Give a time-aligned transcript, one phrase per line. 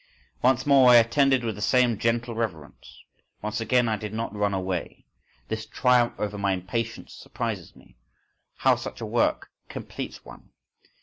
[0.41, 3.03] Once more I attended with the same gentle reverence;
[3.43, 5.05] once again I did not run away.
[5.47, 7.97] This triumph over my impatience surprises me.
[8.55, 10.53] How such a work completes one!